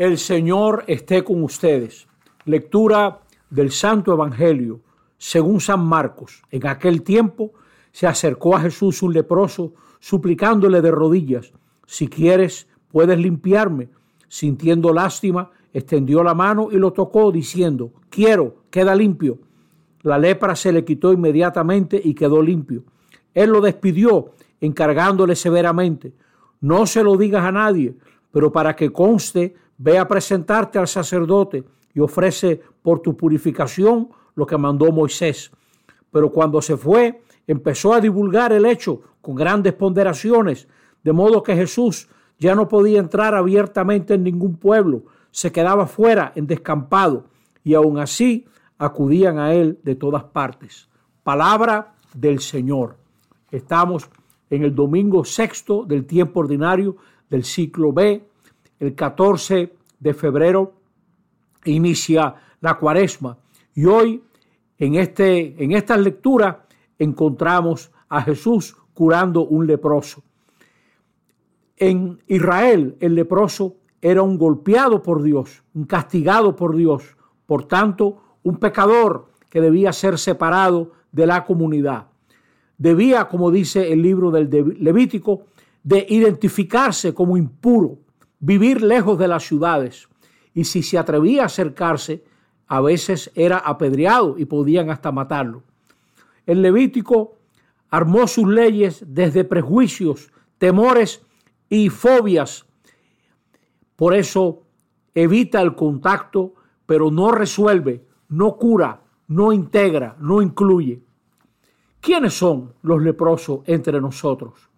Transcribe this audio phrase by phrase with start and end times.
[0.00, 2.08] El Señor esté con ustedes.
[2.46, 4.80] Lectura del Santo Evangelio
[5.18, 6.42] según San Marcos.
[6.50, 7.52] En aquel tiempo
[7.92, 11.52] se acercó a Jesús un leproso, suplicándole de rodillas,
[11.86, 13.90] si quieres, puedes limpiarme.
[14.26, 19.36] Sintiendo lástima, extendió la mano y lo tocó, diciendo, quiero, queda limpio.
[20.00, 22.84] La lepra se le quitó inmediatamente y quedó limpio.
[23.34, 24.30] Él lo despidió,
[24.62, 26.14] encargándole severamente,
[26.62, 27.96] no se lo digas a nadie,
[28.32, 34.46] pero para que conste, ve a presentarte al sacerdote y ofrece por tu purificación lo
[34.46, 35.50] que mandó Moisés.
[36.12, 40.68] Pero cuando se fue, empezó a divulgar el hecho con grandes ponderaciones,
[41.02, 46.32] de modo que Jesús ya no podía entrar abiertamente en ningún pueblo, se quedaba fuera
[46.34, 47.24] en descampado,
[47.64, 50.88] y aun así acudían a él de todas partes.
[51.22, 52.96] Palabra del Señor.
[53.50, 54.10] Estamos
[54.50, 56.96] en el domingo sexto del tiempo ordinario
[57.30, 58.29] del ciclo B,
[58.80, 60.72] el 14 de febrero
[61.64, 63.38] inicia la cuaresma
[63.74, 64.22] y hoy
[64.78, 66.66] en, este, en esta lectura
[66.98, 70.22] encontramos a Jesús curando un leproso.
[71.76, 77.16] En Israel el leproso era un golpeado por Dios, un castigado por Dios,
[77.46, 82.06] por tanto un pecador que debía ser separado de la comunidad.
[82.78, 85.42] Debía, como dice el libro del Levítico,
[85.82, 87.98] de identificarse como impuro,
[88.40, 90.08] vivir lejos de las ciudades.
[90.52, 92.24] Y si se atrevía a acercarse,
[92.66, 95.62] a veces era apedreado y podían hasta matarlo.
[96.46, 97.38] El Levítico
[97.90, 101.24] armó sus leyes desde prejuicios, temores
[101.68, 102.66] y fobias.
[103.96, 104.62] Por eso
[105.14, 106.54] evita el contacto,
[106.86, 111.02] pero no resuelve, no cura, no integra, no incluye.
[112.00, 114.70] ¿Quiénes son los leprosos entre nosotros?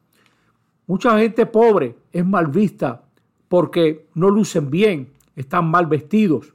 [0.87, 3.05] Mucha gente pobre es mal vista
[3.53, 6.55] porque no lucen bien, están mal vestidos,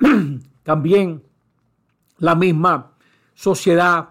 [0.64, 1.22] También
[2.18, 2.90] la misma
[3.34, 4.08] sociedad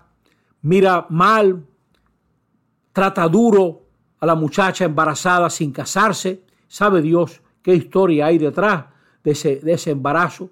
[0.62, 1.66] mira mal,
[2.94, 3.81] trata duro
[4.22, 6.46] a la muchacha embarazada sin casarse.
[6.69, 8.85] Sabe Dios qué historia hay detrás
[9.25, 10.50] de ese, embarazo.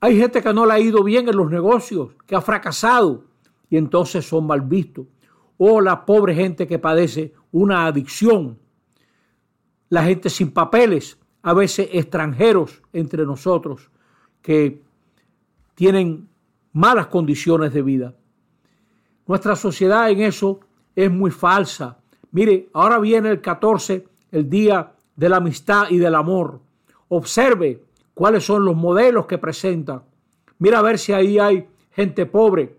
[0.00, 3.26] Hay gente que no le ha ido bien en los negocios, que ha fracasado
[3.68, 5.04] y entonces son mal vistos.
[5.58, 8.63] O la pobre gente que padece una adicción.
[9.88, 13.90] La gente sin papeles, a veces extranjeros entre nosotros,
[14.42, 14.82] que
[15.74, 16.28] tienen
[16.72, 18.14] malas condiciones de vida.
[19.26, 20.60] Nuestra sociedad en eso
[20.94, 21.98] es muy falsa.
[22.30, 26.60] Mire, ahora viene el 14, el día de la amistad y del amor.
[27.08, 30.02] Observe cuáles son los modelos que presenta.
[30.58, 32.76] Mira a ver si ahí hay gente pobre,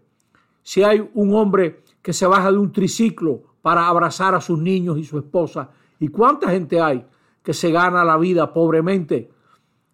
[0.61, 4.97] si hay un hombre que se baja de un triciclo para abrazar a sus niños
[4.97, 5.69] y su esposa.
[6.00, 7.06] ¿Y cuánta gente hay
[7.44, 9.31] que se gana la vida pobremente?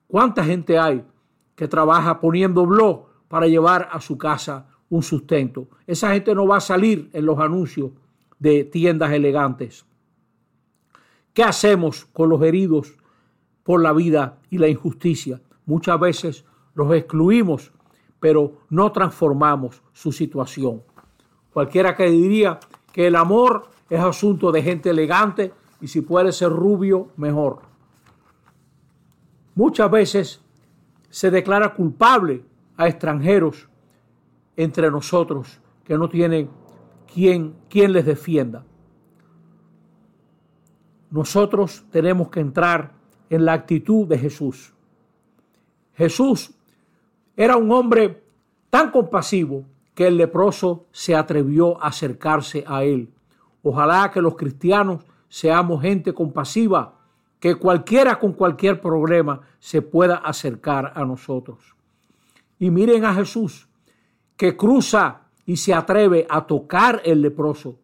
[0.07, 1.05] ¿Cuánta gente hay
[1.55, 5.69] que trabaja poniendo blog para llevar a su casa un sustento.
[5.87, 7.91] Esa gente no va a salir en los anuncios
[8.39, 9.85] de tiendas elegantes.
[11.33, 12.93] ¿Qué hacemos con los heridos
[13.63, 15.41] por la vida y la injusticia?
[15.65, 17.71] Muchas veces los excluimos,
[18.19, 20.83] pero no transformamos su situación.
[21.53, 22.59] Cualquiera que diría
[22.91, 27.63] que el amor es asunto de gente elegante y si puede ser rubio, mejor.
[29.55, 30.41] Muchas veces
[31.09, 32.45] se declara culpable
[32.77, 33.67] a extranjeros
[34.55, 36.49] entre nosotros que no tienen
[37.11, 38.63] quien, quien les defienda.
[41.09, 42.93] Nosotros tenemos que entrar
[43.29, 44.73] en la actitud de Jesús.
[45.95, 46.53] Jesús
[47.35, 48.23] era un hombre
[48.69, 53.09] tan compasivo que el leproso se atrevió a acercarse a él.
[53.63, 56.99] Ojalá que los cristianos seamos gente compasiva
[57.39, 61.73] que cualquiera con cualquier problema se pueda acercar a nosotros.
[62.59, 63.69] Y miren a Jesús,
[64.35, 67.79] que cruza y se atreve a tocar el leproso,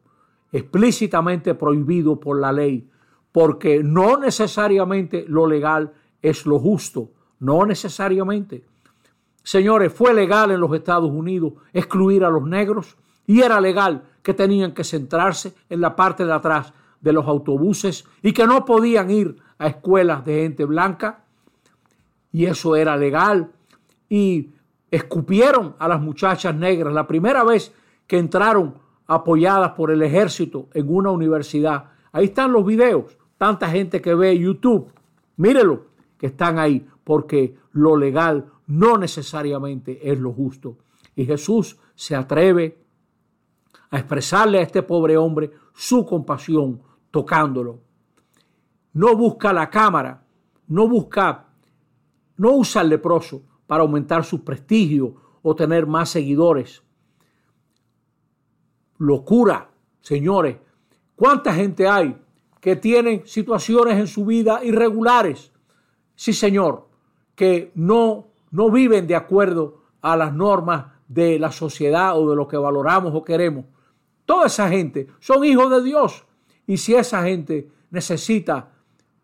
[0.51, 2.89] explícitamente prohibido por la ley,
[3.31, 8.65] porque no necesariamente lo legal es lo justo, no necesariamente.
[9.41, 14.33] Señores, fue legal en los Estados Unidos excluir a los negros y era legal que
[14.33, 19.09] tenían que centrarse en la parte de atrás de los autobuses y que no podían
[19.09, 21.23] ir a escuelas de gente blanca
[22.31, 23.51] y eso era legal.
[24.09, 24.51] Y
[24.91, 27.73] escupieron a las muchachas negras la primera vez
[28.05, 28.75] que entraron
[29.07, 31.91] apoyadas por el ejército en una universidad.
[32.11, 34.91] Ahí están los videos, tanta gente que ve YouTube,
[35.37, 35.85] mírelo,
[36.17, 40.77] que están ahí, porque lo legal no necesariamente es lo justo.
[41.15, 42.77] Y Jesús se atreve
[43.89, 46.81] a expresarle a este pobre hombre su compasión
[47.11, 47.87] tocándolo
[48.97, 50.23] no busca la cámara,
[50.69, 51.45] no busca,
[52.37, 55.13] no usa al leproso para aumentar su prestigio
[55.43, 56.81] o tener más seguidores.
[58.97, 59.69] Locura,
[60.01, 60.57] señores.
[61.15, 62.19] ¿Cuánta gente hay
[62.59, 65.51] que tiene situaciones en su vida irregulares?
[66.15, 66.87] Sí, señor,
[67.35, 72.47] que no, no viven de acuerdo a las normas de la sociedad o de lo
[72.47, 73.65] que valoramos o queremos.
[74.27, 76.25] Toda esa gente son hijos de Dios.
[76.67, 78.73] Y si esa gente necesita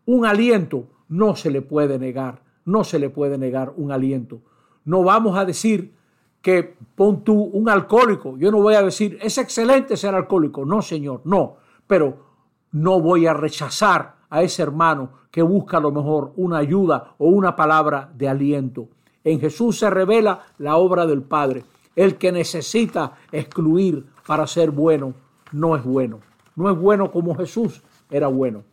[0.06, 4.40] un aliento, no se le puede negar, no se le puede negar un aliento.
[4.86, 5.94] No vamos a decir
[6.40, 8.38] que pon tú un alcohólico.
[8.38, 10.64] Yo no voy a decir, es excelente ser alcohólico.
[10.64, 11.56] No, señor, no.
[11.86, 12.24] Pero
[12.72, 17.28] no voy a rechazar a ese hermano que busca a lo mejor una ayuda o
[17.28, 18.88] una palabra de aliento.
[19.22, 21.62] En Jesús se revela la obra del Padre.
[21.96, 25.14] El que necesita excluir para ser bueno
[25.52, 26.20] no es bueno.
[26.56, 28.64] No es bueno como Jesús era bueno.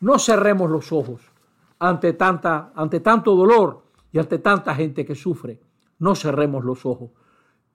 [0.00, 1.20] No cerremos los ojos
[1.78, 3.82] ante, tanta, ante tanto dolor
[4.12, 5.60] y ante tanta gente que sufre.
[5.98, 7.10] No cerremos los ojos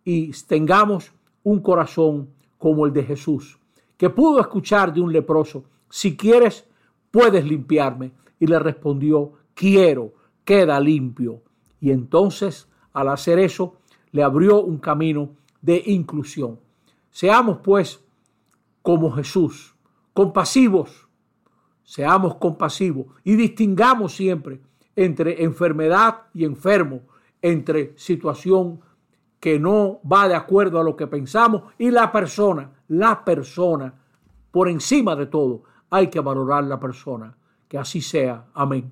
[0.04, 1.12] y tengamos
[1.44, 3.60] un corazón como el de Jesús,
[3.98, 6.68] que pudo escuchar de un leproso, si quieres,
[7.12, 8.14] puedes limpiarme.
[8.40, 11.44] Y le respondió, quiero, queda limpio.
[11.80, 13.78] Y entonces, al hacer eso,
[14.12, 15.30] le abrió un camino
[15.62, 16.60] de inclusión.
[17.10, 18.04] Seamos pues
[18.81, 19.75] como Jesús,
[20.13, 21.08] compasivos,
[21.84, 24.62] seamos compasivos y distingamos siempre
[24.96, 27.02] entre enfermedad y enfermo,
[27.42, 28.81] entre situación
[29.40, 33.94] que no va de acuerdo a lo que pensamos y la persona, la persona,
[34.52, 37.36] por encima de todo, hay que valorar la persona.
[37.68, 38.48] Que así sea.
[38.54, 38.92] Amén.